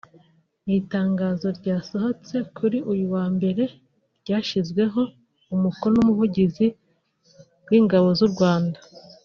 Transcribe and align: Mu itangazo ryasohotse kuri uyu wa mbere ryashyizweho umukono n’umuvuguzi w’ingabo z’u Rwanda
Mu 0.63 0.71
itangazo 0.79 1.47
ryasohotse 1.59 2.35
kuri 2.57 2.77
uyu 2.91 3.05
wa 3.15 3.25
mbere 3.35 3.63
ryashyizweho 4.21 5.01
umukono 5.55 5.93
n’umuvuguzi 5.97 6.67
w’ingabo 7.69 8.07
z’u 8.19 8.29
Rwanda 8.33 8.79